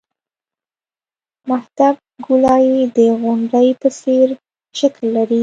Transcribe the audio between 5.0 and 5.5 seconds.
لري